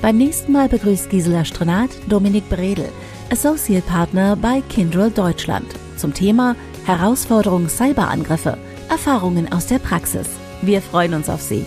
[0.00, 2.88] Beim nächsten Mal begrüßt Gisela Strenat Dominik Bredel,
[3.30, 8.56] Associate Partner bei Kindrel Deutschland, zum Thema Herausforderung Cyberangriffe,
[8.88, 10.28] Erfahrungen aus der Praxis.
[10.62, 11.66] Wir freuen uns auf Sie.